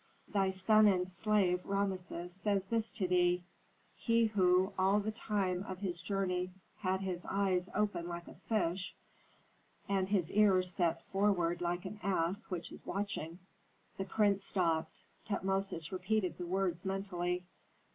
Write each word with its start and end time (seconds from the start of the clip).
"'Thy 0.29 0.49
son 0.49 0.87
and 0.87 1.07
slave, 1.07 1.63
Rameses, 1.63 2.33
says 2.33 2.65
this 2.65 2.91
to 2.93 3.07
thee, 3.07 3.43
he 3.95 4.25
who 4.25 4.73
all 4.75 4.99
the 4.99 5.11
time 5.11 5.61
of 5.67 5.77
his 5.77 6.01
journey 6.01 6.49
had 6.79 7.01
his 7.01 7.23
eyes 7.25 7.69
open 7.75 8.07
like 8.07 8.27
a 8.27 8.33
fish, 8.33 8.95
and 9.87 10.09
his 10.09 10.31
ears 10.31 10.71
set 10.73 11.03
forward 11.09 11.61
like 11.61 11.85
an 11.85 11.99
ass 12.01 12.45
which 12.49 12.71
is 12.71 12.83
watching.'" 12.83 13.37
The 13.99 14.05
prince 14.05 14.43
stopped. 14.43 15.03
Tutmosis 15.25 15.91
repeated 15.91 16.35
the 16.39 16.47
words 16.47 16.83
mentally. 16.83 17.45